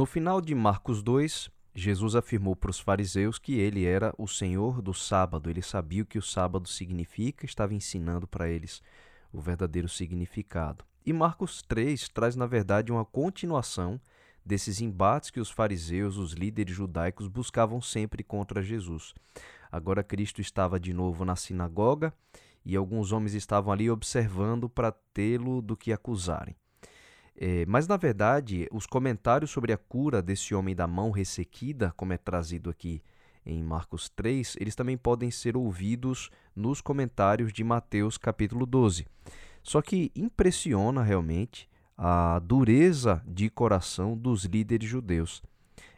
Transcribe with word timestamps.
No 0.00 0.06
final 0.06 0.40
de 0.40 0.54
Marcos 0.54 1.02
2, 1.02 1.50
Jesus 1.74 2.16
afirmou 2.16 2.56
para 2.56 2.70
os 2.70 2.80
fariseus 2.80 3.38
que 3.38 3.58
ele 3.58 3.84
era 3.84 4.14
o 4.16 4.26
Senhor 4.26 4.80
do 4.80 4.94
sábado. 4.94 5.50
Ele 5.50 5.60
sabia 5.60 6.02
o 6.02 6.06
que 6.06 6.16
o 6.16 6.22
sábado 6.22 6.66
significa, 6.66 7.44
estava 7.44 7.74
ensinando 7.74 8.26
para 8.26 8.48
eles 8.48 8.80
o 9.30 9.42
verdadeiro 9.42 9.90
significado. 9.90 10.86
E 11.04 11.12
Marcos 11.12 11.60
3 11.60 12.08
traz, 12.08 12.34
na 12.34 12.46
verdade, 12.46 12.90
uma 12.90 13.04
continuação 13.04 14.00
desses 14.42 14.80
embates 14.80 15.28
que 15.28 15.38
os 15.38 15.50
fariseus, 15.50 16.16
os 16.16 16.32
líderes 16.32 16.74
judaicos, 16.74 17.28
buscavam 17.28 17.82
sempre 17.82 18.24
contra 18.24 18.62
Jesus. 18.62 19.12
Agora 19.70 20.02
Cristo 20.02 20.40
estava 20.40 20.80
de 20.80 20.94
novo 20.94 21.26
na 21.26 21.36
sinagoga 21.36 22.10
e 22.64 22.74
alguns 22.74 23.12
homens 23.12 23.34
estavam 23.34 23.70
ali 23.70 23.90
observando 23.90 24.66
para 24.66 24.92
tê-lo 25.12 25.60
do 25.60 25.76
que 25.76 25.92
acusarem. 25.92 26.56
É, 27.36 27.64
mas, 27.66 27.86
na 27.86 27.96
verdade, 27.96 28.66
os 28.70 28.86
comentários 28.86 29.50
sobre 29.50 29.72
a 29.72 29.78
cura 29.78 30.20
desse 30.20 30.54
homem 30.54 30.74
da 30.74 30.86
mão 30.86 31.10
ressequida, 31.10 31.92
como 31.96 32.12
é 32.12 32.18
trazido 32.18 32.68
aqui 32.68 33.02
em 33.44 33.62
Marcos 33.62 34.08
3, 34.10 34.56
eles 34.60 34.74
também 34.74 34.96
podem 34.96 35.30
ser 35.30 35.56
ouvidos 35.56 36.30
nos 36.54 36.80
comentários 36.80 37.52
de 37.52 37.64
Mateus 37.64 38.18
capítulo 38.18 38.66
12. 38.66 39.06
Só 39.62 39.80
que 39.80 40.10
impressiona 40.14 41.02
realmente 41.02 41.68
a 41.96 42.38
dureza 42.38 43.22
de 43.26 43.50
coração 43.50 44.16
dos 44.16 44.44
líderes 44.44 44.88
judeus. 44.88 45.42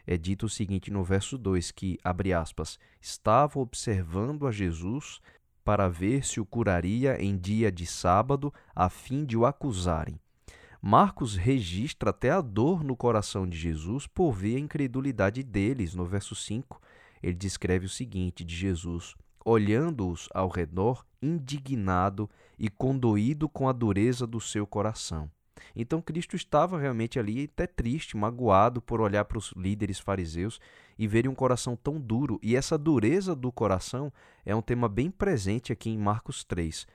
É 0.05 0.17
dito 0.17 0.47
o 0.47 0.49
seguinte 0.49 0.91
no 0.91 1.03
verso 1.03 1.37
2 1.37 1.71
que, 1.71 1.97
abre 2.03 2.33
aspas, 2.33 2.77
estavam 3.01 3.61
observando 3.61 4.45
a 4.45 4.51
Jesus 4.51 5.21
para 5.63 5.87
ver 5.87 6.25
se 6.25 6.41
o 6.41 6.45
curaria 6.45 7.21
em 7.23 7.37
dia 7.37 7.71
de 7.71 7.85
sábado, 7.85 8.53
a 8.75 8.89
fim 8.89 9.23
de 9.23 9.37
o 9.37 9.45
acusarem. 9.45 10.19
Marcos 10.85 11.37
registra 11.37 12.09
até 12.09 12.29
a 12.29 12.41
dor 12.41 12.83
no 12.83 12.93
coração 12.93 13.47
de 13.47 13.57
Jesus 13.57 14.05
por 14.05 14.33
ver 14.33 14.57
a 14.57 14.59
incredulidade 14.59 15.41
deles. 15.41 15.95
No 15.95 16.03
verso 16.03 16.35
5, 16.35 16.81
ele 17.23 17.35
descreve 17.35 17.85
o 17.85 17.89
seguinte 17.89 18.43
de 18.43 18.53
Jesus: 18.53 19.15
olhando-os 19.45 20.27
ao 20.33 20.49
redor, 20.49 21.05
indignado 21.21 22.29
e 22.59 22.67
condoído 22.67 23.47
com 23.47 23.69
a 23.69 23.71
dureza 23.71 24.27
do 24.27 24.41
seu 24.41 24.67
coração. 24.67 25.31
Então 25.73 26.01
Cristo 26.01 26.35
estava 26.35 26.77
realmente 26.77 27.17
ali 27.17 27.45
até 27.45 27.65
triste, 27.65 28.17
magoado 28.17 28.81
por 28.81 28.99
olhar 28.99 29.23
para 29.23 29.37
os 29.37 29.53
líderes 29.55 29.99
fariseus 29.99 30.59
e 30.99 31.07
verem 31.07 31.31
um 31.31 31.35
coração 31.35 31.77
tão 31.77 31.97
duro. 31.97 32.41
E 32.43 32.57
essa 32.57 32.77
dureza 32.77 33.33
do 33.33 33.53
coração 33.53 34.11
é 34.45 34.53
um 34.53 34.61
tema 34.61 34.89
bem 34.89 35.09
presente 35.09 35.71
aqui 35.71 35.89
em 35.89 35.97
Marcos 35.97 36.43
3. 36.43 36.85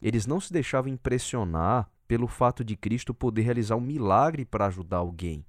Eles 0.00 0.26
não 0.26 0.40
se 0.40 0.50
deixavam 0.50 0.90
impressionar 0.90 1.90
pelo 2.06 2.26
fato 2.26 2.64
de 2.64 2.76
Cristo 2.76 3.14
poder 3.14 3.42
realizar 3.42 3.76
um 3.76 3.80
milagre 3.80 4.44
para 4.44 4.66
ajudar 4.66 4.98
alguém. 4.98 5.44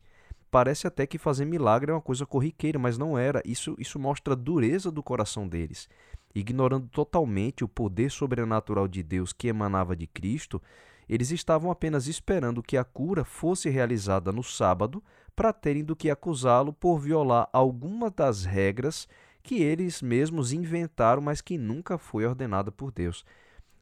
Parece 0.49 0.87
até 0.87 1.05
que 1.05 1.17
fazer 1.17 1.43
milagre 1.43 1.91
é 1.91 1.93
uma 1.93 2.01
coisa 2.01 2.25
corriqueira, 2.25 2.79
mas 2.79 2.97
não 2.97 3.17
era. 3.17 3.41
Isso, 3.45 3.75
isso 3.77 3.99
mostra 3.99 4.33
a 4.33 4.37
dureza 4.37 4.89
do 4.89 5.03
coração 5.03 5.47
deles. 5.47 5.89
Ignorando 6.33 6.87
totalmente 6.87 7.63
o 7.63 7.67
poder 7.67 8.09
sobrenatural 8.09 8.87
de 8.87 9.03
Deus 9.03 9.33
que 9.33 9.47
emanava 9.47 9.95
de 9.95 10.07
Cristo, 10.07 10.61
eles 11.07 11.31
estavam 11.31 11.69
apenas 11.69 12.07
esperando 12.07 12.63
que 12.63 12.77
a 12.77 12.83
cura 12.83 13.23
fosse 13.23 13.69
realizada 13.69 14.31
no 14.31 14.43
sábado 14.43 15.03
para 15.35 15.53
terem 15.53 15.83
do 15.83 15.95
que 15.95 16.09
acusá-lo 16.09 16.71
por 16.73 16.99
violar 16.99 17.49
alguma 17.51 18.09
das 18.09 18.45
regras 18.45 19.07
que 19.43 19.61
eles 19.61 20.01
mesmos 20.01 20.51
inventaram, 20.51 21.21
mas 21.21 21.39
que 21.39 21.57
nunca 21.57 21.97
foi 21.97 22.25
ordenada 22.25 22.71
por 22.71 22.91
Deus. 22.91 23.23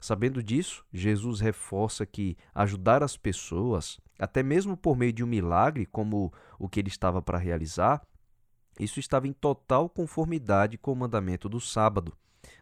Sabendo 0.04 0.44
disso, 0.44 0.84
Jesus 0.92 1.40
reforça 1.40 2.06
que 2.06 2.36
ajudar 2.54 3.02
as 3.02 3.16
pessoas, 3.16 4.02
até 4.20 4.44
mesmo 4.44 4.76
por 4.76 4.98
meio 4.98 5.14
de 5.14 5.24
um 5.24 5.28
milagre, 5.28 5.86
como 5.86 6.34
o 6.60 6.68
que 6.68 6.82
ele 6.82 6.90
estava 6.90 7.22
para 7.22 7.38
realizar, 7.38 8.06
isso 8.78 9.00
estava 9.00 9.30
em 9.30 9.32
total 9.32 9.88
conformidade 9.88 10.78
com 10.78 10.92
o 10.92 10.96
mandamento 10.98 11.48
do 11.48 11.62
sábado. 11.62 12.12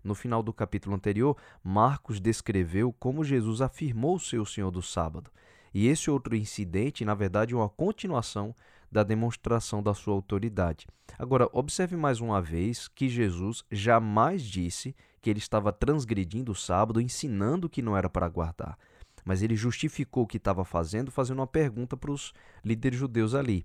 No 0.04 0.14
final 0.14 0.44
do 0.44 0.54
capítulo 0.54 0.96
anterior, 0.96 1.36
Marcos 1.64 2.20
descreveu 2.20 2.94
como 2.94 3.24
Jesus 3.24 3.60
afirmou 3.60 4.20
ser 4.20 4.38
o 4.38 4.46
Senhor 4.46 4.70
do 4.70 4.84
sábado. 4.84 5.32
E 5.74 5.88
esse 5.88 6.12
outro 6.12 6.36
incidente, 6.36 7.04
na 7.04 7.16
verdade, 7.16 7.56
é 7.56 7.58
uma 7.58 7.68
continuação 7.68 8.54
da 8.92 9.04
demonstração 9.04 9.82
da 9.82 9.94
sua 9.94 10.14
autoridade. 10.14 10.88
Agora, 11.18 11.50
observe 11.54 11.96
mais 11.96 12.20
uma 12.20 12.42
vez 12.42 12.88
que 12.88 13.08
Jesus 13.08 13.64
jamais 13.72 14.44
disse 14.44 14.96
que 15.22 15.30
ele 15.30 15.40
estava 15.40 15.72
transgredindo 15.72 16.52
o 16.52 16.56
sábado, 16.56 17.00
ensinando 17.00 17.70
que 17.70 17.82
não 17.82 17.96
era 17.96 18.10
para 18.10 18.28
guardar. 18.28 18.78
Mas 19.24 19.42
ele 19.42 19.56
justificou 19.56 20.24
o 20.24 20.28
que 20.28 20.38
estava 20.38 20.66
fazendo, 20.66 21.12
fazendo 21.12 21.40
uma 21.40 21.48
pergunta 21.48 21.96
para 21.96 22.12
os 22.12 22.34
líderes 22.66 23.00
judeus 23.00 23.36
ali. 23.36 23.64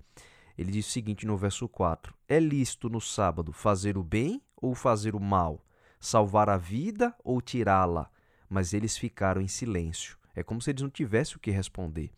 Ele 0.57 0.71
diz 0.71 0.87
o 0.87 0.91
seguinte 0.91 1.27
no 1.27 1.37
verso 1.37 1.69
4: 1.69 2.15
É 2.29 2.39
lícito 2.39 2.89
no 2.89 3.01
sábado 3.01 3.53
fazer 3.53 3.97
o 3.97 4.05
bem 4.05 4.41
ou 4.57 4.75
fazer 4.75 5.15
o 5.15 5.21
mal? 5.21 5.65
Salvar 5.99 6.49
a 6.49 6.57
vida 6.57 7.15
ou 7.25 7.41
tirá-la? 7.41 8.11
Mas 8.49 8.73
eles 8.73 8.97
ficaram 8.97 9.41
em 9.41 9.49
silêncio. 9.49 10.17
É 10.35 10.43
como 10.43 10.61
se 10.61 10.71
eles 10.71 10.83
não 10.83 10.91
tivessem 10.91 11.37
o 11.37 11.41
que 11.41 11.51
responder. 11.51 12.13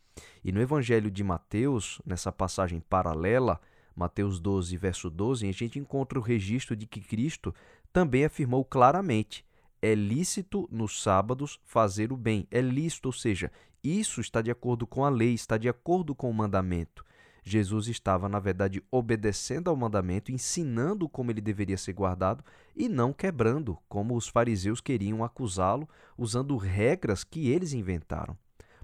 E 0.44 0.52
no 0.52 0.60
Evangelho 0.60 1.10
de 1.10 1.22
Mateus, 1.24 2.00
nessa 2.04 2.32
passagem 2.32 2.80
paralela, 2.80 3.60
Mateus 3.94 4.38
12, 4.38 4.76
verso 4.76 5.10
12, 5.10 5.48
a 5.48 5.52
gente 5.52 5.78
encontra 5.78 6.18
o 6.18 6.22
registro 6.22 6.76
de 6.76 6.86
que 6.86 7.00
Cristo 7.00 7.54
também 7.92 8.24
afirmou 8.24 8.64
claramente: 8.64 9.44
é 9.82 9.94
lícito 9.94 10.68
nos 10.70 11.02
sábados 11.02 11.60
fazer 11.64 12.12
o 12.12 12.16
bem. 12.16 12.46
É 12.50 12.60
lícito, 12.60 13.08
ou 13.08 13.12
seja, 13.12 13.50
isso 13.82 14.20
está 14.20 14.40
de 14.40 14.50
acordo 14.50 14.86
com 14.86 15.04
a 15.04 15.08
lei, 15.08 15.34
está 15.34 15.56
de 15.56 15.68
acordo 15.68 16.14
com 16.14 16.30
o 16.30 16.34
mandamento. 16.34 17.04
Jesus 17.44 17.88
estava, 17.88 18.28
na 18.28 18.38
verdade, 18.38 18.82
obedecendo 18.90 19.70
ao 19.70 19.76
mandamento, 19.76 20.30
ensinando 20.30 21.08
como 21.08 21.30
ele 21.30 21.40
deveria 21.40 21.78
ser 21.78 21.94
guardado 21.94 22.44
e 22.76 22.88
não 22.88 23.12
quebrando, 23.12 23.78
como 23.88 24.14
os 24.14 24.28
fariseus 24.28 24.80
queriam 24.80 25.24
acusá-lo, 25.24 25.88
usando 26.16 26.56
regras 26.56 27.24
que 27.24 27.48
eles 27.48 27.72
inventaram. 27.72 28.36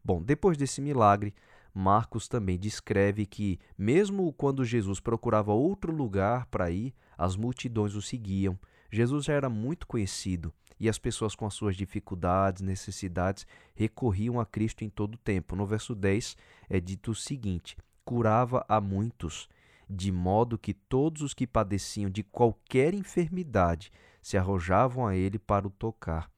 Bom, 0.05 0.23
depois 0.23 0.59
desse 0.59 0.83
milagre, 0.83 1.35
Marcos 1.73 2.29
também 2.29 2.59
descreve 2.59 3.25
que, 3.27 3.59
mesmo 3.77 4.33
quando 4.35 4.65
Jesus 4.65 5.01
procurava 5.01 5.53
outro 5.53 5.91
lugar 5.93 6.47
para 6.47 6.71
ir, 6.71 6.95
as 7.17 7.37
multidões 7.37 7.95
o 7.95 8.03
seguiam. 8.03 8.59
Jesus 8.91 9.25
já 9.25 9.33
era 9.33 9.49
muito 9.49 9.87
conhecido 9.87 10.53
e 10.79 10.89
as 10.89 10.99
pessoas 10.99 11.35
com 11.35 11.47
as 11.47 11.55
suas 11.55 11.75
dificuldades, 11.75 12.63
necessidades, 12.63 13.47
recorriam 13.75 14.39
a 14.39 14.47
Cristo 14.47 14.85
em 14.85 14.89
todo 14.89 15.15
o 15.15 15.19
tempo. 15.19 15.57
No 15.57 15.67
verso 15.67 15.95
10 15.95 16.37
é 16.69 16.79
dito 16.79 17.11
o 17.11 17.15
seguinte: 17.15 17.77
curava 18.05 18.65
a 18.69 18.81
muitos, 18.81 19.49
de 19.89 20.13
modo 20.13 20.59
que 20.59 20.75
todos 20.75 21.23
os 21.23 21.35
que 21.35 21.47
padeciam 21.47 22.11
de 22.11 22.23
qualquer 22.23 22.95
enfermidade 22.95 23.91
se 24.23 24.37
arrojavam 24.37 25.07
a 25.07 25.17
ele 25.17 25.39
para 25.39 25.67
o 25.67 25.71
tocar. 25.71 26.31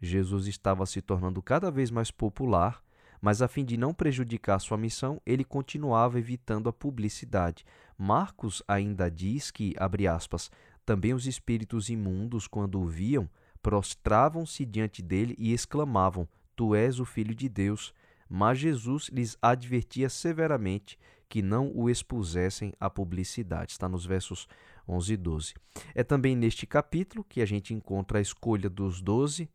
Jesus 0.00 0.46
estava 0.46 0.84
se 0.86 1.00
tornando 1.00 1.42
cada 1.42 1.70
vez 1.70 1.90
mais 1.90 2.10
popular 2.10 2.85
mas 3.26 3.42
a 3.42 3.48
fim 3.48 3.64
de 3.64 3.76
não 3.76 3.92
prejudicar 3.92 4.60
sua 4.60 4.78
missão, 4.78 5.20
ele 5.26 5.42
continuava 5.42 6.16
evitando 6.16 6.68
a 6.68 6.72
publicidade. 6.72 7.64
Marcos 7.98 8.62
ainda 8.68 9.10
diz 9.10 9.50
que, 9.50 9.74
abre 9.78 10.06
aspas, 10.06 10.48
também 10.84 11.12
os 11.12 11.26
espíritos 11.26 11.88
imundos, 11.88 12.46
quando 12.46 12.80
o 12.80 12.86
viam, 12.86 13.28
prostravam-se 13.60 14.64
diante 14.64 15.02
dele 15.02 15.34
e 15.40 15.52
exclamavam: 15.52 16.28
Tu 16.54 16.72
és 16.76 17.00
o 17.00 17.04
Filho 17.04 17.34
de 17.34 17.48
Deus. 17.48 17.92
Mas 18.30 18.60
Jesus 18.60 19.10
lhes 19.12 19.36
advertia 19.42 20.08
severamente 20.08 20.96
que 21.28 21.42
não 21.42 21.72
o 21.74 21.90
expusessem 21.90 22.72
à 22.78 22.88
publicidade. 22.88 23.72
Está 23.72 23.88
nos 23.88 24.06
versos 24.06 24.46
11 24.88 25.12
e 25.12 25.16
12. 25.16 25.54
É 25.96 26.04
também 26.04 26.36
neste 26.36 26.64
capítulo 26.64 27.26
que 27.28 27.42
a 27.42 27.44
gente 27.44 27.74
encontra 27.74 28.18
a 28.18 28.22
escolha 28.22 28.70
dos 28.70 29.02
doze 29.02 29.50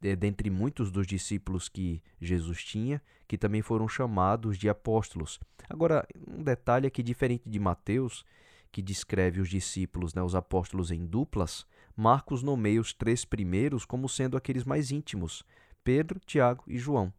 dentre 0.00 0.50
muitos 0.50 0.90
dos 0.90 1.06
discípulos 1.06 1.68
que 1.68 2.02
Jesus 2.20 2.62
tinha, 2.62 3.00
que 3.26 3.38
também 3.38 3.62
foram 3.62 3.88
chamados 3.88 4.58
de 4.58 4.68
apóstolos. 4.68 5.40
Agora, 5.68 6.06
um 6.28 6.42
detalhe 6.42 6.86
é 6.86 6.90
que, 6.90 7.02
diferente 7.02 7.48
de 7.48 7.58
Mateus, 7.58 8.24
que 8.70 8.82
descreve 8.82 9.40
os 9.40 9.48
discípulos, 9.48 10.14
né, 10.14 10.22
os 10.22 10.34
apóstolos 10.34 10.90
em 10.90 11.06
duplas, 11.06 11.66
Marcos 11.96 12.42
nomeia 12.42 12.80
os 12.80 12.92
três 12.92 13.24
primeiros 13.24 13.84
como 13.84 14.08
sendo 14.08 14.36
aqueles 14.36 14.64
mais 14.64 14.90
íntimos: 14.90 15.44
Pedro, 15.84 16.20
Tiago 16.20 16.64
e 16.66 16.78
João. 16.78 17.12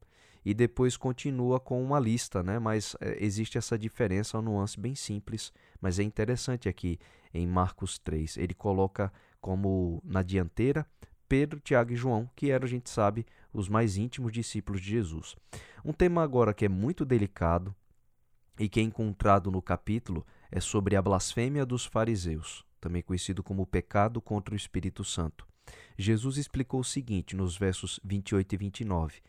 E 0.46 0.54
depois 0.54 0.98
continua 0.98 1.58
com 1.58 1.82
uma 1.82 2.00
lista, 2.00 2.44
né? 2.44 2.60
mas 2.60 2.98
é, 3.00 3.24
existe 3.24 3.58
essa 3.58 3.78
diferença, 3.78 4.38
uma 4.38 4.44
nuance 4.44 4.78
bem 4.78 4.94
simples, 4.94 5.54
mas 5.80 6.00
é 6.00 6.04
interessante 6.04 6.68
aqui 6.68 7.00
em 7.34 7.48
Marcos 7.48 7.98
3. 8.00 8.36
Ele 8.38 8.54
coloca 8.54 9.12
como 9.40 10.02
na 10.04 10.22
dianteira 10.22 10.86
Pedro, 11.28 11.60
Tiago 11.60 11.94
e 11.94 11.96
João, 11.96 12.30
que 12.36 12.52
eram, 12.52 12.66
a 12.66 12.70
gente 12.70 12.90
sabe, 12.90 13.26
os 13.54 13.70
mais 13.70 13.98
íntimos 13.98 14.32
discípulos 14.32 14.82
de 14.82 14.90
Jesus. 14.90 15.36
Um 15.84 15.94
tema 15.94 16.24
agora 16.24 16.54
que 16.54 16.66
é 16.66 16.70
muito 16.70 17.06
delicado 17.06 17.76
e 18.60 18.70
que 18.70 18.80
é 18.80 18.84
encontrado 18.84 19.52
no 19.52 19.62
capítulo 19.62 20.26
é 20.52 20.60
sobre 20.60 20.96
a 20.96 21.02
blasfêmia 21.02 21.66
dos 21.66 21.86
fariseus, 21.86 22.66
também 22.80 23.02
conhecido 23.02 23.44
como 23.44 23.66
pecado 23.66 24.22
contra 24.22 24.54
o 24.54 24.58
Espírito 24.58 25.04
Santo. 25.04 25.48
Jesus 25.98 26.38
explicou 26.38 26.82
o 26.82 26.84
seguinte 26.84 27.36
nos 27.36 27.58
versos 27.58 28.00
28 28.04 28.54
e 28.54 28.58
29. 28.58 29.22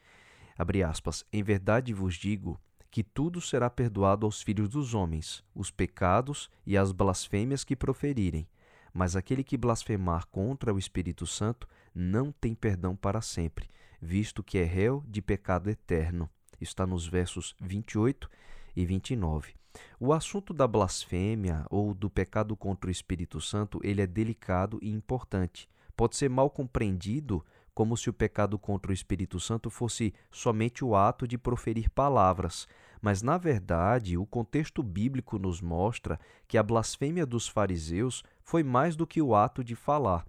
Abre 0.59 0.83
aspas: 0.83 1.25
Em 1.33 1.43
verdade 1.43 1.93
vos 1.93 2.15
digo 2.15 2.61
que 2.91 3.03
tudo 3.03 3.41
será 3.41 3.69
perdoado 3.69 4.25
aos 4.25 4.41
filhos 4.41 4.69
dos 4.69 4.95
homens, 4.95 5.43
os 5.55 5.71
pecados 5.71 6.49
e 6.65 6.77
as 6.77 6.93
blasfêmias 6.93 7.65
que 7.65 7.75
proferirem. 7.75 8.47
Mas 8.95 9.17
aquele 9.17 9.43
que 9.43 9.57
blasfemar 9.57 10.29
contra 10.29 10.73
o 10.73 10.79
Espírito 10.79 11.27
Santo 11.27 11.69
não 11.93 12.31
tem 12.31 12.55
perdão 12.55 12.95
para 12.95 13.21
sempre, 13.21 13.69
visto 14.01 14.41
que 14.41 14.57
é 14.57 14.63
réu 14.63 15.03
de 15.09 15.21
pecado 15.21 15.69
eterno. 15.69 16.31
Está 16.61 16.87
nos 16.87 17.05
versos 17.05 17.57
28 17.61 18.31
e 18.77 18.87
29. 18.87 19.55
O 19.99 20.13
assunto 20.13 20.55
da 20.55 20.69
blasfêmia 20.69 21.67
ou 21.69 21.93
do 21.93 22.09
pecado 22.09 22.57
contra 22.57 22.89
o 22.89 22.93
Espírito 22.93 23.41
Santo, 23.41 23.81
ele 23.83 24.01
é 24.01 24.07
delicado 24.07 24.79
e 24.81 24.89
importante. 24.89 25.69
Pode 25.97 26.17
ser 26.17 26.31
mal 26.31 26.49
compreendido 26.49 27.45
como 27.75 27.97
se 27.97 28.09
o 28.09 28.13
pecado 28.13 28.57
contra 28.57 28.93
o 28.93 28.95
Espírito 28.95 29.41
Santo 29.41 29.69
fosse 29.69 30.15
somente 30.31 30.85
o 30.85 30.95
ato 30.95 31.27
de 31.27 31.37
proferir 31.37 31.91
palavras, 31.91 32.69
mas 33.05 33.21
na 33.21 33.37
verdade 33.37 34.17
o 34.17 34.25
contexto 34.25 34.83
bíblico 34.83 35.39
nos 35.39 35.61
mostra 35.61 36.19
que 36.49 36.57
a 36.57 36.63
blasfêmia 36.63 37.27
dos 37.27 37.47
fariseus 37.47 38.25
foi 38.43 38.63
mais 38.63 38.97
do 38.97 39.07
que 39.07 39.21
o 39.21 39.35
ato 39.35 39.63
de 39.63 39.75
falar. 39.75 40.25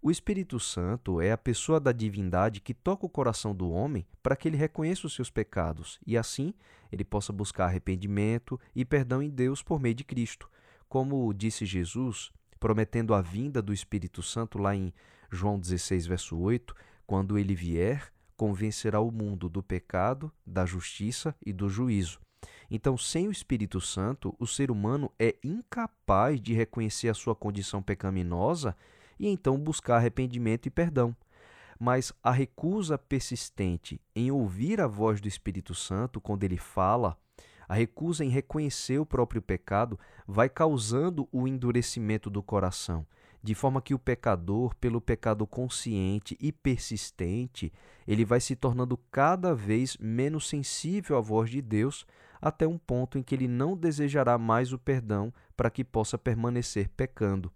O 0.00 0.10
Espírito 0.10 0.58
Santo 0.58 1.20
é 1.20 1.30
a 1.30 1.36
pessoa 1.36 1.78
da 1.78 1.92
divindade 1.92 2.62
que 2.62 2.72
toca 2.72 3.04
o 3.04 3.10
coração 3.10 3.54
do 3.54 3.68
homem 3.68 4.06
para 4.22 4.34
que 4.34 4.48
ele 4.48 4.56
reconheça 4.56 5.06
os 5.06 5.14
seus 5.14 5.28
pecados 5.28 6.00
e 6.06 6.16
assim 6.16 6.54
ele 6.90 7.04
possa 7.04 7.34
buscar 7.34 7.66
arrependimento 7.66 8.58
e 8.74 8.82
perdão 8.82 9.22
em 9.22 9.28
Deus 9.28 9.62
por 9.62 9.78
meio 9.78 9.94
de 9.94 10.04
Cristo. 10.04 10.48
Como 10.88 11.34
disse 11.34 11.66
Jesus, 11.66 12.32
prometendo 12.58 13.12
a 13.12 13.20
vinda 13.20 13.60
do 13.60 13.74
Espírito 13.74 14.22
Santo 14.22 14.56
lá 14.56 14.74
em 14.74 14.90
João 15.30 15.60
16, 15.60 16.06
verso 16.06 16.38
8, 16.38 16.74
quando 17.06 17.36
ele 17.36 17.54
vier, 17.54 18.10
convencerá 18.36 19.00
o 19.00 19.10
mundo 19.10 19.48
do 19.48 19.62
pecado, 19.62 20.30
da 20.46 20.66
justiça 20.66 21.34
e 21.44 21.52
do 21.52 21.68
juízo. 21.68 22.20
Então, 22.70 22.96
sem 22.96 23.28
o 23.28 23.32
Espírito 23.32 23.80
Santo, 23.80 24.34
o 24.38 24.46
ser 24.46 24.70
humano 24.70 25.10
é 25.18 25.36
incapaz 25.42 26.40
de 26.40 26.52
reconhecer 26.52 27.08
a 27.08 27.14
sua 27.14 27.34
condição 27.34 27.82
pecaminosa 27.82 28.76
e 29.18 29.28
então 29.28 29.58
buscar 29.58 29.96
arrependimento 29.96 30.66
e 30.66 30.70
perdão. 30.70 31.16
Mas 31.78 32.12
a 32.22 32.30
recusa 32.30 32.96
persistente 32.96 34.00
em 34.14 34.30
ouvir 34.30 34.80
a 34.80 34.86
voz 34.86 35.20
do 35.20 35.28
Espírito 35.28 35.74
Santo 35.74 36.20
quando 36.20 36.44
ele 36.44 36.56
fala, 36.56 37.16
a 37.68 37.74
recusa 37.74 38.24
em 38.24 38.28
reconhecer 38.28 38.98
o 38.98 39.06
próprio 39.06 39.42
pecado, 39.42 39.98
vai 40.26 40.48
causando 40.48 41.28
o 41.32 41.46
endurecimento 41.46 42.30
do 42.30 42.42
coração 42.42 43.06
de 43.46 43.54
forma 43.54 43.80
que 43.80 43.94
o 43.94 43.98
pecador, 43.98 44.74
pelo 44.74 45.00
pecado 45.00 45.46
consciente 45.46 46.36
e 46.40 46.50
persistente, 46.50 47.72
ele 48.04 48.24
vai 48.24 48.40
se 48.40 48.56
tornando 48.56 48.96
cada 49.08 49.54
vez 49.54 49.96
menos 49.98 50.48
sensível 50.48 51.16
à 51.16 51.20
voz 51.20 51.48
de 51.48 51.62
Deus, 51.62 52.04
até 52.42 52.66
um 52.66 52.76
ponto 52.76 53.16
em 53.16 53.22
que 53.22 53.36
ele 53.36 53.46
não 53.46 53.76
desejará 53.76 54.36
mais 54.36 54.72
o 54.72 54.78
perdão 54.80 55.32
para 55.56 55.70
que 55.70 55.84
possa 55.84 56.18
permanecer 56.18 56.88
pecando. 56.88 57.52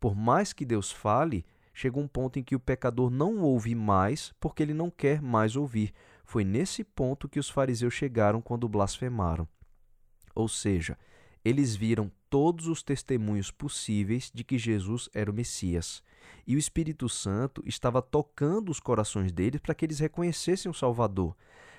Por 0.00 0.16
mais 0.16 0.54
que 0.54 0.64
Deus 0.64 0.90
fale, 0.90 1.44
chega 1.74 2.00
um 2.00 2.08
ponto 2.08 2.38
em 2.38 2.42
que 2.42 2.56
o 2.56 2.60
pecador 2.60 3.10
não 3.10 3.42
ouve 3.42 3.74
mais 3.74 4.32
porque 4.40 4.62
ele 4.62 4.72
não 4.72 4.90
quer 4.90 5.20
mais 5.20 5.54
ouvir. 5.54 5.92
Foi 6.24 6.44
nesse 6.44 6.82
ponto 6.82 7.28
que 7.28 7.38
os 7.38 7.50
fariseus 7.50 7.92
chegaram 7.92 8.40
quando 8.40 8.66
blasfemaram. 8.70 9.46
Ou 10.34 10.48
seja, 10.48 10.96
eles 11.46 11.76
viram 11.76 12.10
todos 12.28 12.66
os 12.66 12.82
testemunhos 12.82 13.52
possíveis 13.52 14.32
de 14.34 14.42
que 14.42 14.58
Jesus 14.58 15.08
era 15.14 15.30
o 15.30 15.34
Messias. 15.34 16.02
E 16.44 16.56
o 16.56 16.58
Espírito 16.58 17.08
Santo 17.08 17.62
estava 17.64 18.02
tocando 18.02 18.68
os 18.68 18.80
corações 18.80 19.30
deles 19.30 19.60
para 19.60 19.72
que 19.72 19.84
eles 19.84 20.00
reconhecessem 20.00 20.68
o 20.68 20.74
Salvador. 20.74 21.36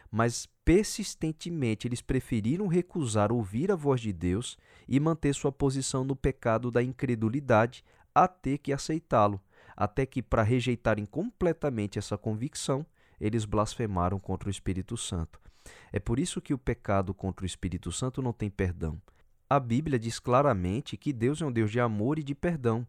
Mas 0.10 0.48
persistentemente 0.64 1.86
eles 1.86 2.02
preferiram 2.02 2.68
recusar 2.68 3.30
ouvir 3.30 3.70
a 3.70 3.76
voz 3.76 4.00
de 4.00 4.14
Deus 4.14 4.58
e 4.88 5.02
manter 5.02 5.36
sua 5.36 5.52
posição 5.52 6.06
no 6.06 6.16
pecado 6.16 6.72
da 6.72 6.82
incredulidade 6.82 7.84
até 8.16 8.58
que 8.58 8.72
aceitá-lo, 8.72 9.38
até 9.76 10.06
que, 10.06 10.24
para 10.24 10.44
rejeitarem 10.44 11.06
completamente 11.06 12.00
essa 12.00 12.18
convicção, 12.18 12.86
eles 13.20 13.44
blasfemaram 13.44 14.18
contra 14.18 14.48
o 14.48 14.52
Espírito 14.52 14.96
Santo. 14.96 15.42
É 15.92 16.00
por 16.00 16.20
isso 16.20 16.40
que 16.40 16.54
o 16.54 16.58
pecado 16.58 17.14
contra 17.14 17.44
o 17.44 17.46
Espírito 17.46 17.92
Santo 17.92 18.22
não 18.22 18.32
tem 18.32 18.50
perdão. 18.50 18.98
A 19.50 19.62
Bíblia 19.62 19.98
diz 19.98 20.20
claramente 20.20 20.98
que 20.98 21.14
Deus 21.14 21.42
é 21.42 21.46
um 21.46 21.52
Deus 21.52 21.72
de 21.72 21.80
amor 21.80 22.20
e 22.20 22.24
de 22.24 22.36
perdão. 22.36 22.86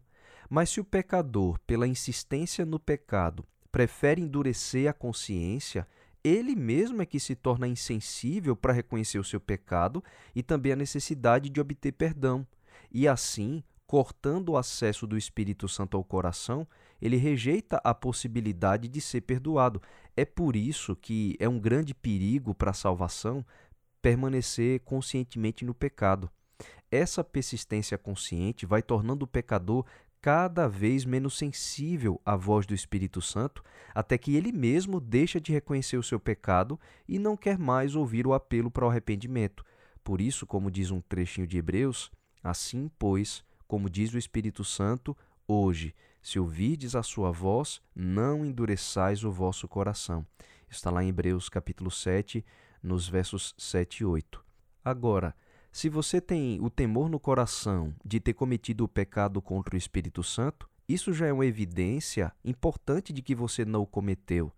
Mas 0.49 0.69
se 0.69 0.81
o 0.81 0.83
pecador, 0.83 1.57
pela 1.65 1.87
insistência 1.87 2.65
no 2.65 2.77
pecado, 2.77 3.45
prefere 3.71 4.21
endurecer 4.21 4.89
a 4.89 4.93
consciência, 4.93 5.87
ele 6.21 6.57
mesmo 6.57 7.01
é 7.01 7.05
que 7.05 7.17
se 7.17 7.33
torna 7.33 7.65
insensível 7.65 8.57
para 8.57 8.73
reconhecer 8.73 9.17
o 9.17 9.23
seu 9.23 9.39
pecado 9.39 10.03
e 10.35 10.43
também 10.43 10.73
a 10.73 10.75
necessidade 10.75 11.49
de 11.49 11.61
obter 11.61 11.93
perdão. 11.93 12.45
E 12.91 13.07
assim, 13.07 13.63
cortando 13.87 14.49
o 14.49 14.57
acesso 14.57 15.07
do 15.07 15.17
Espírito 15.17 15.65
Santo 15.69 15.95
ao 15.95 16.03
coração, 16.03 16.67
ele 17.01 17.15
rejeita 17.15 17.79
a 17.85 17.93
possibilidade 17.93 18.89
de 18.89 18.99
ser 18.99 19.21
perdoado. 19.21 19.81
É 20.17 20.25
por 20.25 20.57
isso 20.57 20.93
que 20.93 21.37
é 21.39 21.47
um 21.47 21.57
grande 21.57 21.93
perigo 21.93 22.53
para 22.53 22.71
a 22.71 22.73
salvação 22.73 23.45
permanecer 24.01 24.81
conscientemente 24.81 25.63
no 25.63 25.73
pecado. 25.73 26.29
Essa 26.91 27.23
persistência 27.23 27.97
consciente 27.97 28.65
vai 28.65 28.81
tornando 28.81 29.25
o 29.25 29.27
pecador 29.27 29.85
cada 30.21 30.67
vez 30.67 31.05
menos 31.05 31.37
sensível 31.37 32.19
à 32.25 32.35
voz 32.35 32.65
do 32.65 32.73
Espírito 32.73 33.21
Santo, 33.21 33.63
até 33.93 34.17
que 34.17 34.35
ele 34.35 34.51
mesmo 34.51 34.99
deixa 34.99 35.39
de 35.39 35.51
reconhecer 35.51 35.97
o 35.97 36.03
seu 36.03 36.19
pecado 36.19 36.79
e 37.07 37.17
não 37.17 37.37
quer 37.37 37.57
mais 37.57 37.95
ouvir 37.95 38.27
o 38.27 38.33
apelo 38.33 38.69
para 38.69 38.85
o 38.85 38.89
arrependimento. 38.89 39.63
Por 40.03 40.19
isso, 40.19 40.45
como 40.45 40.71
diz 40.71 40.91
um 40.91 40.99
trechinho 40.99 41.47
de 41.47 41.57
Hebreus, 41.57 42.11
assim, 42.43 42.89
pois, 42.99 43.43
como 43.67 43.89
diz 43.89 44.13
o 44.13 44.17
Espírito 44.17 44.63
Santo, 44.63 45.15
hoje, 45.47 45.95
se 46.21 46.39
ouvirdes 46.39 46.95
a 46.95 47.03
sua 47.03 47.31
voz, 47.31 47.81
não 47.95 48.45
endureçais 48.45 49.23
o 49.23 49.31
vosso 49.31 49.67
coração. 49.67 50.25
Está 50.69 50.91
lá 50.91 51.03
em 51.03 51.09
Hebreus 51.09 51.47
capítulo 51.47 51.89
7, 51.89 52.45
nos 52.83 53.07
versos 53.07 53.55
7 53.57 54.01
e 54.01 54.05
8. 54.05 54.43
Agora, 54.83 55.35
se 55.71 55.87
você 55.87 56.19
tem 56.19 56.59
o 56.61 56.69
temor 56.69 57.09
no 57.09 57.19
coração 57.19 57.93
de 58.03 58.19
ter 58.19 58.33
cometido 58.33 58.83
o 58.83 58.87
pecado 58.87 59.41
contra 59.41 59.75
o 59.75 59.77
Espírito 59.77 60.23
Santo, 60.23 60.67
isso 60.87 61.13
já 61.13 61.27
é 61.27 61.33
uma 61.33 61.45
evidência 61.45 62.33
importante 62.43 63.13
de 63.13 63.21
que 63.21 63.35
você 63.35 63.63
não 63.63 63.83
o 63.83 63.87
cometeu. 63.87 64.51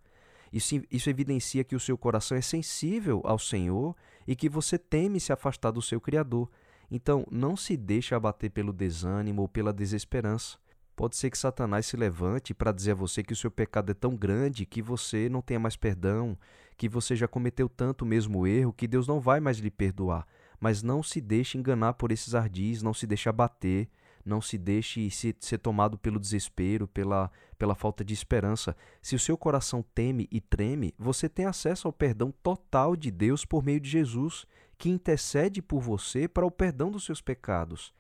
Isso, 0.51 0.81
isso 0.89 1.09
evidencia 1.09 1.63
que 1.63 1.75
o 1.75 1.79
seu 1.79 1.97
coração 1.97 2.37
é 2.37 2.41
sensível 2.41 3.21
ao 3.25 3.37
Senhor 3.37 3.95
e 4.25 4.35
que 4.35 4.49
você 4.49 4.77
teme 4.77 5.19
se 5.19 5.33
afastar 5.33 5.71
do 5.71 5.81
seu 5.81 5.99
Criador. 5.99 6.49
Então, 6.89 7.25
não 7.29 7.55
se 7.55 7.75
deixe 7.75 8.15
abater 8.15 8.49
pelo 8.49 8.73
desânimo 8.73 9.41
ou 9.41 9.47
pela 9.47 9.73
desesperança. 9.73 10.57
Pode 10.95 11.15
ser 11.15 11.29
que 11.29 11.37
Satanás 11.37 11.85
se 11.85 11.97
levante 11.97 12.53
para 12.53 12.71
dizer 12.71 12.91
a 12.91 12.95
você 12.95 13.23
que 13.23 13.33
o 13.33 13.35
seu 13.35 13.49
pecado 13.49 13.91
é 13.91 13.93
tão 13.93 14.15
grande 14.15 14.65
que 14.65 14.81
você 14.81 15.29
não 15.29 15.41
tenha 15.41 15.59
mais 15.59 15.75
perdão, 15.75 16.37
que 16.77 16.87
você 16.87 17.15
já 17.15 17.27
cometeu 17.27 17.67
tanto 17.67 18.03
o 18.03 18.07
mesmo 18.07 18.45
erro 18.45 18.73
que 18.73 18.87
Deus 18.87 19.07
não 19.07 19.19
vai 19.19 19.39
mais 19.39 19.57
lhe 19.57 19.71
perdoar 19.71 20.25
mas 20.61 20.83
não 20.83 21.01
se 21.01 21.19
deixe 21.19 21.57
enganar 21.57 21.93
por 21.93 22.11
esses 22.11 22.35
ardis, 22.35 22.83
não 22.83 22.93
se 22.93 23.07
deixe 23.07 23.27
abater, 23.27 23.89
não 24.23 24.39
se 24.39 24.59
deixe 24.59 25.09
se, 25.09 25.35
ser 25.39 25.57
tomado 25.57 25.97
pelo 25.97 26.19
desespero, 26.19 26.87
pela, 26.87 27.31
pela 27.57 27.73
falta 27.73 28.05
de 28.05 28.13
esperança. 28.13 28.77
Se 29.01 29.15
o 29.15 29.19
seu 29.19 29.35
coração 29.35 29.83
teme 29.95 30.27
e 30.31 30.39
treme, 30.39 30.93
você 30.99 31.27
tem 31.27 31.45
acesso 31.45 31.87
ao 31.87 31.91
perdão 31.91 32.31
total 32.43 32.95
de 32.95 33.09
Deus 33.09 33.43
por 33.43 33.63
meio 33.63 33.79
de 33.79 33.89
Jesus, 33.89 34.45
que 34.77 34.87
intercede 34.87 35.63
por 35.63 35.81
você 35.81 36.27
para 36.27 36.45
o 36.45 36.51
perdão 36.51 36.91
dos 36.91 37.05
seus 37.05 37.21
pecados. 37.21 37.91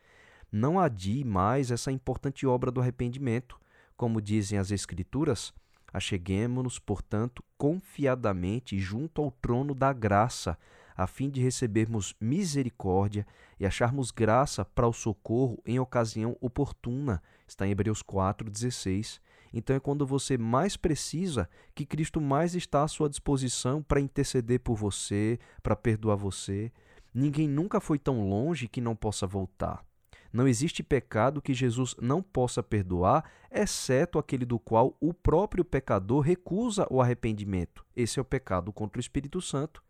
Não 0.51 0.79
adie 0.79 1.23
mais 1.23 1.71
essa 1.71 1.91
importante 1.91 2.45
obra 2.45 2.69
do 2.69 2.79
arrependimento. 2.79 3.59
Como 3.97 4.21
dizem 4.21 4.59
as 4.59 4.69
Escrituras, 4.69 5.51
acheguemo-nos, 5.91 6.77
portanto, 6.77 7.43
confiadamente 7.57 8.77
junto 8.77 9.19
ao 9.21 9.31
trono 9.31 9.73
da 9.73 9.91
graça 9.91 10.55
a 10.95 11.07
fim 11.07 11.29
de 11.29 11.41
recebermos 11.41 12.15
misericórdia 12.19 13.25
e 13.59 13.65
acharmos 13.65 14.11
graça 14.11 14.65
para 14.65 14.87
o 14.87 14.93
socorro 14.93 15.61
em 15.65 15.79
ocasião 15.79 16.37
oportuna. 16.41 17.21
Está 17.47 17.67
em 17.67 17.71
Hebreus 17.71 18.01
4,16. 18.01 19.19
Então 19.53 19.75
é 19.75 19.79
quando 19.79 20.05
você 20.05 20.37
mais 20.37 20.77
precisa 20.77 21.49
que 21.75 21.85
Cristo 21.85 22.21
mais 22.21 22.55
está 22.55 22.83
à 22.83 22.87
sua 22.87 23.09
disposição 23.09 23.83
para 23.83 23.99
interceder 23.99 24.59
por 24.59 24.75
você, 24.75 25.37
para 25.61 25.75
perdoar 25.75 26.15
você. 26.15 26.71
Ninguém 27.13 27.47
nunca 27.47 27.81
foi 27.81 27.99
tão 27.99 28.27
longe 28.29 28.67
que 28.67 28.79
não 28.79 28.95
possa 28.95 29.27
voltar. 29.27 29.85
Não 30.31 30.47
existe 30.47 30.81
pecado 30.81 31.41
que 31.41 31.53
Jesus 31.53 31.93
não 32.01 32.21
possa 32.21 32.63
perdoar, 32.63 33.29
exceto 33.51 34.17
aquele 34.17 34.45
do 34.45 34.57
qual 34.57 34.95
o 35.01 35.13
próprio 35.13 35.65
pecador 35.65 36.21
recusa 36.21 36.87
o 36.89 37.01
arrependimento. 37.01 37.85
Esse 37.93 38.17
é 38.17 38.21
o 38.21 38.25
pecado 38.25 38.71
contra 38.71 38.97
o 38.97 39.01
Espírito 39.01 39.41
Santo. 39.41 39.83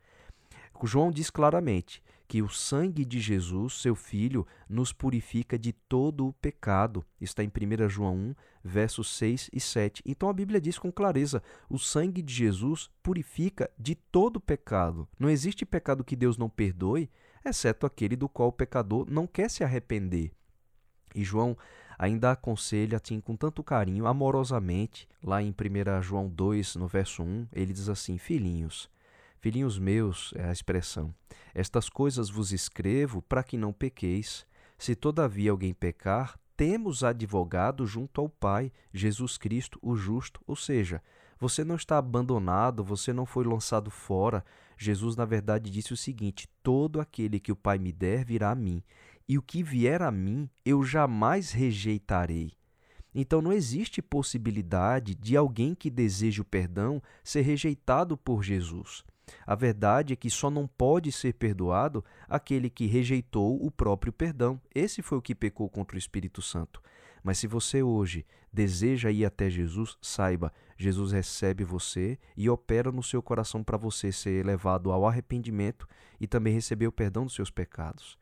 João 0.87 1.11
diz 1.11 1.29
claramente 1.29 2.01
que 2.27 2.41
o 2.41 2.47
sangue 2.47 3.03
de 3.03 3.19
Jesus, 3.19 3.81
seu 3.81 3.93
Filho, 3.93 4.47
nos 4.69 4.93
purifica 4.93 5.59
de 5.59 5.73
todo 5.73 6.27
o 6.27 6.33
pecado. 6.33 7.05
Está 7.19 7.43
em 7.43 7.49
1 7.49 7.89
João 7.89 8.15
1, 8.15 8.35
versos 8.63 9.15
6 9.17 9.49
e 9.51 9.59
7. 9.59 10.01
Então 10.05 10.29
a 10.29 10.33
Bíblia 10.33 10.61
diz 10.61 10.79
com 10.79 10.91
clareza: 10.91 11.43
o 11.69 11.77
sangue 11.77 12.21
de 12.21 12.33
Jesus 12.33 12.89
purifica 13.03 13.69
de 13.77 13.95
todo 13.95 14.37
o 14.37 14.41
pecado. 14.41 15.07
Não 15.19 15.29
existe 15.29 15.65
pecado 15.65 16.05
que 16.05 16.15
Deus 16.15 16.37
não 16.37 16.49
perdoe, 16.49 17.09
exceto 17.43 17.85
aquele 17.85 18.15
do 18.15 18.29
qual 18.29 18.47
o 18.47 18.53
pecador 18.53 19.05
não 19.09 19.27
quer 19.27 19.49
se 19.49 19.63
arrepender. 19.63 20.31
E 21.13 21.25
João 21.25 21.57
ainda 21.99 22.31
aconselha 22.31 22.97
assim 22.97 23.19
com 23.19 23.35
tanto 23.35 23.61
carinho, 23.61 24.07
amorosamente, 24.07 25.07
lá 25.21 25.41
em 25.43 25.49
1 25.49 26.01
João 26.01 26.29
2, 26.29 26.77
no 26.77 26.87
verso 26.87 27.23
1, 27.23 27.47
ele 27.51 27.73
diz 27.73 27.89
assim: 27.89 28.17
Filhinhos, 28.17 28.89
filhinhos 29.41 29.79
meus, 29.79 30.31
é 30.35 30.45
a 30.45 30.51
expressão, 30.51 31.13
estas 31.53 31.89
coisas 31.89 32.29
vos 32.29 32.53
escrevo 32.53 33.21
para 33.21 33.43
que 33.43 33.57
não 33.57 33.73
pequeis. 33.73 34.45
Se 34.77 34.95
todavia 34.95 35.51
alguém 35.51 35.73
pecar, 35.73 36.39
temos 36.55 37.03
advogado 37.03 37.85
junto 37.85 38.21
ao 38.21 38.29
Pai, 38.29 38.71
Jesus 38.93 39.37
Cristo, 39.37 39.79
o 39.81 39.95
justo, 39.95 40.39
ou 40.45 40.55
seja, 40.55 41.01
você 41.39 41.63
não 41.63 41.75
está 41.75 41.97
abandonado, 41.97 42.83
você 42.83 43.11
não 43.11 43.25
foi 43.25 43.43
lançado 43.43 43.89
fora. 43.89 44.45
Jesus, 44.77 45.15
na 45.15 45.25
verdade, 45.25 45.71
disse 45.71 45.91
o 45.91 45.97
seguinte: 45.97 46.47
Todo 46.61 47.01
aquele 47.01 47.39
que 47.39 47.51
o 47.51 47.55
Pai 47.55 47.79
me 47.79 47.91
der 47.91 48.23
virá 48.23 48.51
a 48.51 48.55
mim, 48.55 48.83
e 49.27 49.39
o 49.39 49.41
que 49.41 49.63
vier 49.63 50.03
a 50.03 50.11
mim 50.11 50.47
eu 50.63 50.83
jamais 50.83 51.51
rejeitarei. 51.51 52.51
Então 53.13 53.41
não 53.41 53.51
existe 53.51 54.01
possibilidade 54.01 55.15
de 55.15 55.35
alguém 55.35 55.75
que 55.75 55.89
deseje 55.89 56.41
o 56.41 56.45
perdão 56.45 57.01
ser 57.23 57.41
rejeitado 57.41 58.15
por 58.15 58.43
Jesus. 58.43 59.03
A 59.45 59.55
verdade 59.55 60.13
é 60.13 60.15
que 60.15 60.29
só 60.29 60.49
não 60.49 60.67
pode 60.67 61.11
ser 61.11 61.33
perdoado 61.33 62.03
aquele 62.27 62.69
que 62.69 62.85
rejeitou 62.85 63.63
o 63.63 63.71
próprio 63.71 64.13
perdão. 64.13 64.59
Esse 64.73 65.01
foi 65.01 65.17
o 65.17 65.21
que 65.21 65.35
pecou 65.35 65.69
contra 65.69 65.95
o 65.95 65.99
Espírito 65.99 66.41
Santo. 66.41 66.81
Mas 67.23 67.37
se 67.37 67.47
você 67.47 67.83
hoje 67.83 68.25
deseja 68.51 69.11
ir 69.11 69.25
até 69.25 69.49
Jesus, 69.49 69.97
saiba, 70.01 70.51
Jesus 70.77 71.11
recebe 71.11 71.63
você 71.63 72.17
e 72.35 72.49
opera 72.49 72.91
no 72.91 73.03
seu 73.03 73.21
coração 73.21 73.63
para 73.63 73.77
você 73.77 74.11
ser 74.11 74.45
levado 74.45 74.91
ao 74.91 75.07
arrependimento 75.07 75.87
e 76.19 76.27
também 76.27 76.53
receber 76.53 76.87
o 76.87 76.91
perdão 76.91 77.25
dos 77.25 77.35
seus 77.35 77.51
pecados. 77.51 78.17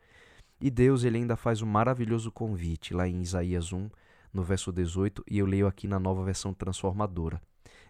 E 0.60 0.70
Deus 0.70 1.04
ele 1.04 1.16
ainda 1.16 1.36
faz 1.36 1.62
um 1.62 1.66
maravilhoso 1.66 2.30
convite 2.30 2.92
lá 2.92 3.08
em 3.08 3.22
Isaías 3.22 3.72
1, 3.72 3.88
no 4.32 4.42
verso 4.42 4.70
18, 4.70 5.24
e 5.28 5.38
eu 5.38 5.46
leio 5.46 5.66
aqui 5.66 5.88
na 5.88 5.98
nova 5.98 6.22
versão 6.22 6.52
transformadora. 6.52 7.40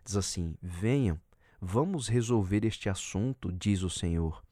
Diz 0.05 0.17
assim: 0.17 0.55
Venham, 0.63 1.21
vamos 1.61 2.09
resolver 2.09 2.65
este 2.65 2.89
assunto, 2.89 3.53
diz 3.53 3.83
o 3.83 3.91
Senhor. 3.91 4.43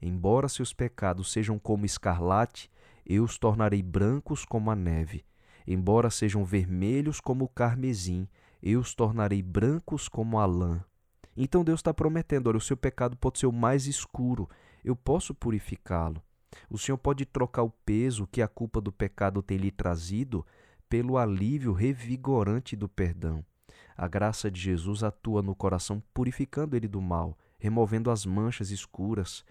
Embora 0.00 0.48
seus 0.48 0.72
pecados 0.72 1.30
sejam 1.30 1.58
como 1.58 1.84
escarlate, 1.84 2.70
eu 3.04 3.24
os 3.24 3.38
tornarei 3.38 3.82
brancos 3.82 4.44
como 4.44 4.70
a 4.70 4.76
neve. 4.76 5.24
Embora 5.66 6.10
sejam 6.10 6.44
vermelhos 6.44 7.20
como 7.20 7.44
o 7.44 7.48
carmesim, 7.48 8.28
eu 8.62 8.80
os 8.80 8.94
tornarei 8.94 9.42
brancos 9.42 10.08
como 10.08 10.38
a 10.38 10.46
lã. 10.46 10.84
Então 11.36 11.64
Deus 11.64 11.80
está 11.80 11.92
prometendo: 11.92 12.48
olha, 12.48 12.58
o 12.58 12.60
seu 12.60 12.76
pecado 12.76 13.16
pode 13.16 13.38
ser 13.38 13.46
o 13.46 13.52
mais 13.52 13.86
escuro, 13.86 14.48
eu 14.84 14.96
posso 14.96 15.34
purificá-lo. 15.34 16.22
O 16.70 16.78
Senhor 16.78 16.96
pode 16.96 17.26
trocar 17.26 17.62
o 17.62 17.70
peso 17.70 18.26
que 18.26 18.40
a 18.40 18.48
culpa 18.48 18.80
do 18.80 18.92
pecado 18.92 19.42
tem 19.42 19.58
lhe 19.58 19.70
trazido 19.70 20.46
pelo 20.88 21.18
alívio 21.18 21.72
revigorante 21.72 22.76
do 22.76 22.88
perdão. 22.88 23.44
A 23.96 24.06
graça 24.06 24.50
de 24.50 24.60
Jesus 24.60 25.02
atua 25.02 25.40
no 25.42 25.54
coração 25.54 26.02
purificando 26.12 26.76
ele 26.76 26.86
do 26.86 27.00
mal, 27.00 27.38
removendo 27.58 28.10
as 28.10 28.26
manchas 28.26 28.70
escuras 28.70 29.44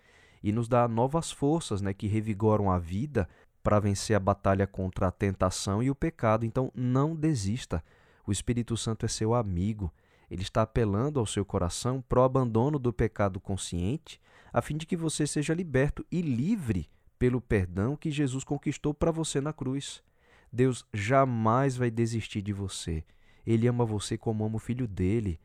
e 0.43 0.51
nos 0.51 0.67
dá 0.67 0.87
novas 0.87 1.31
forças 1.31 1.81
né, 1.81 1.93
que 1.93 2.05
revigoram 2.05 2.69
a 2.69 2.77
vida 2.77 3.27
para 3.63 3.79
vencer 3.79 4.15
a 4.15 4.19
batalha 4.19 4.67
contra 4.67 5.07
a 5.07 5.11
tentação 5.11 5.81
e 5.81 5.89
o 5.89 5.95
pecado. 5.95 6.45
Então 6.45 6.71
não 6.75 7.15
desista. 7.15 7.83
O 8.27 8.31
Espírito 8.31 8.77
Santo 8.77 9.07
é 9.07 9.09
seu 9.09 9.33
amigo. 9.33 9.91
Ele 10.29 10.43
está 10.43 10.61
apelando 10.61 11.19
ao 11.19 11.25
seu 11.25 11.43
coração 11.43 11.99
para 12.07 12.19
o 12.19 12.23
abandono 12.23 12.77
do 12.77 12.93
pecado 12.93 13.39
consciente, 13.39 14.21
a 14.53 14.61
fim 14.61 14.77
de 14.77 14.85
que 14.85 14.95
você 14.95 15.25
seja 15.25 15.53
liberto 15.53 16.05
e 16.11 16.21
livre 16.21 16.87
pelo 17.17 17.41
perdão 17.41 17.95
que 17.95 18.11
Jesus 18.11 18.43
conquistou 18.43 18.93
para 18.93 19.11
você 19.11 19.41
na 19.41 19.51
cruz. 19.51 20.03
Deus 20.51 20.85
jamais 20.93 21.75
vai 21.75 21.89
desistir 21.89 22.43
de 22.43 22.53
você. 22.53 23.03
Ele 23.45 23.67
ama 23.67 23.85
você 23.85 24.17
como 24.17 24.45
ama 24.45 24.55
o 24.55 24.59
filho 24.59 24.87
dele. 24.87 25.39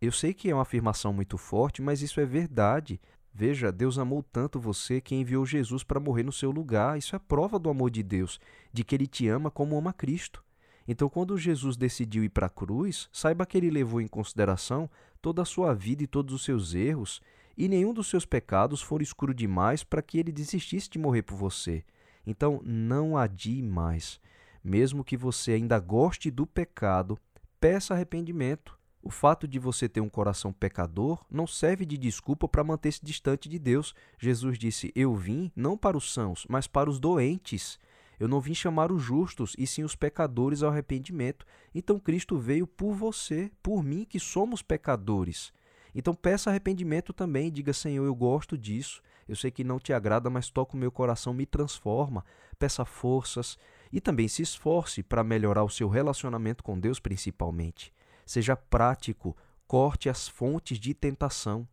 Eu 0.00 0.12
sei 0.12 0.34
que 0.34 0.50
é 0.50 0.54
uma 0.54 0.62
afirmação 0.62 1.12
muito 1.12 1.38
forte, 1.38 1.80
mas 1.80 2.02
isso 2.02 2.20
é 2.20 2.26
verdade. 2.26 3.00
Veja, 3.32 3.72
Deus 3.72 3.98
amou 3.98 4.22
tanto 4.22 4.60
você 4.60 5.00
que 5.00 5.14
enviou 5.14 5.44
Jesus 5.44 5.82
para 5.82 5.98
morrer 5.98 6.22
no 6.22 6.32
seu 6.32 6.50
lugar. 6.50 6.96
Isso 6.96 7.16
é 7.16 7.18
prova 7.18 7.58
do 7.58 7.68
amor 7.68 7.90
de 7.90 8.02
Deus, 8.02 8.38
de 8.72 8.84
que 8.84 8.94
ele 8.94 9.06
te 9.06 9.28
ama 9.28 9.50
como 9.50 9.76
ama 9.76 9.92
Cristo. 9.92 10.44
Então, 10.86 11.08
quando 11.08 11.38
Jesus 11.38 11.76
decidiu 11.76 12.22
ir 12.22 12.28
para 12.28 12.46
a 12.46 12.50
cruz, 12.50 13.08
saiba 13.10 13.46
que 13.46 13.56
ele 13.56 13.70
levou 13.70 14.00
em 14.00 14.06
consideração 14.06 14.88
toda 15.22 15.42
a 15.42 15.46
sua 15.46 15.74
vida 15.74 16.02
e 16.02 16.06
todos 16.06 16.34
os 16.34 16.44
seus 16.44 16.74
erros, 16.74 17.22
e 17.56 17.68
nenhum 17.68 17.94
dos 17.94 18.08
seus 18.08 18.26
pecados 18.26 18.82
for 18.82 19.00
escuro 19.00 19.32
demais 19.32 19.82
para 19.82 20.02
que 20.02 20.18
ele 20.18 20.30
desistisse 20.30 20.90
de 20.90 20.98
morrer 20.98 21.22
por 21.22 21.36
você. 21.36 21.84
Então, 22.26 22.60
não 22.64 23.16
adie 23.16 23.62
mais. 23.62 24.20
Mesmo 24.62 25.02
que 25.04 25.16
você 25.16 25.52
ainda 25.52 25.78
goste 25.78 26.30
do 26.30 26.46
pecado, 26.46 27.18
peça 27.60 27.94
arrependimento. 27.94 28.78
O 29.02 29.10
fato 29.10 29.46
de 29.46 29.58
você 29.58 29.86
ter 29.86 30.00
um 30.00 30.08
coração 30.08 30.50
pecador 30.50 31.22
não 31.30 31.46
serve 31.46 31.84
de 31.84 31.98
desculpa 31.98 32.48
para 32.48 32.64
manter-se 32.64 33.04
distante 33.04 33.48
de 33.50 33.58
Deus. 33.58 33.94
Jesus 34.18 34.58
disse: 34.58 34.90
Eu 34.94 35.14
vim 35.14 35.52
não 35.54 35.76
para 35.76 35.96
os 35.96 36.12
sãos, 36.12 36.46
mas 36.48 36.66
para 36.66 36.88
os 36.88 36.98
doentes. 36.98 37.78
Eu 38.18 38.28
não 38.28 38.40
vim 38.40 38.54
chamar 38.54 38.90
os 38.90 39.02
justos, 39.02 39.54
e 39.58 39.66
sim 39.66 39.82
os 39.82 39.94
pecadores 39.94 40.62
ao 40.62 40.70
arrependimento. 40.70 41.44
Então 41.74 41.98
Cristo 41.98 42.38
veio 42.38 42.66
por 42.66 42.94
você, 42.94 43.50
por 43.62 43.82
mim, 43.82 44.06
que 44.08 44.18
somos 44.18 44.62
pecadores. 44.62 45.52
Então 45.94 46.14
peça 46.14 46.48
arrependimento 46.48 47.12
também, 47.12 47.52
diga: 47.52 47.74
Senhor, 47.74 48.06
eu 48.06 48.14
gosto 48.14 48.56
disso. 48.56 49.02
Eu 49.28 49.36
sei 49.36 49.50
que 49.50 49.64
não 49.64 49.78
te 49.78 49.92
agrada, 49.92 50.30
mas 50.30 50.50
toca 50.50 50.74
o 50.74 50.78
meu 50.78 50.90
coração, 50.90 51.34
me 51.34 51.46
transforma. 51.46 52.24
Peça 52.58 52.84
forças 52.84 53.58
e 53.94 54.00
também 54.00 54.26
se 54.26 54.42
esforce 54.42 55.04
para 55.04 55.22
melhorar 55.22 55.62
o 55.62 55.70
seu 55.70 55.88
relacionamento 55.88 56.64
com 56.64 56.76
Deus, 56.76 56.98
principalmente. 56.98 57.92
Seja 58.26 58.56
prático, 58.56 59.36
corte 59.68 60.08
as 60.08 60.26
fontes 60.26 60.80
de 60.80 60.92
tentação. 60.92 61.64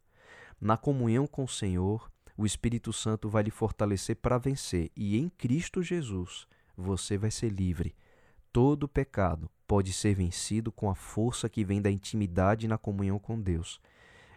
Na 0.61 0.77
comunhão 0.77 1.25
com 1.25 1.45
o 1.45 1.47
Senhor, 1.47 2.11
o 2.37 2.45
Espírito 2.45 2.93
Santo 2.93 3.27
vai 3.27 3.41
lhe 3.41 3.49
fortalecer 3.49 4.17
para 4.17 4.37
vencer, 4.37 4.91
e 4.95 5.17
em 5.17 5.29
Cristo 5.29 5.81
Jesus 5.81 6.45
você 6.77 7.17
vai 7.17 7.31
ser 7.31 7.49
livre. 7.49 7.95
Todo 8.53 8.87
pecado 8.87 9.49
pode 9.67 9.91
ser 9.91 10.13
vencido 10.13 10.71
com 10.71 10.91
a 10.91 10.95
força 10.95 11.49
que 11.49 11.63
vem 11.63 11.81
da 11.81 11.89
intimidade 11.89 12.67
na 12.67 12.77
comunhão 12.77 13.17
com 13.17 13.41
Deus. 13.41 13.81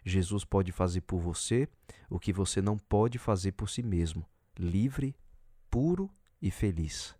Jesus 0.02 0.42
pode 0.42 0.72
fazer 0.72 1.02
por 1.02 1.20
você 1.20 1.68
o 2.08 2.18
que 2.18 2.32
você 2.32 2.62
não 2.62 2.78
pode 2.78 3.18
fazer 3.18 3.52
por 3.52 3.68
si 3.68 3.82
mesmo, 3.82 4.24
livre, 4.58 5.14
puro 5.70 6.10
e 6.40 6.50
feliz. 6.50 7.14